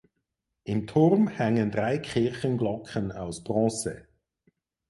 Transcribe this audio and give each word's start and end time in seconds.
Im 0.63 0.87
Turm 0.87 1.27
hängen 1.27 1.69
drei 1.69 1.99
Kirchenglocken 1.99 3.11
aus 3.11 3.43
Bronze. 3.43 4.07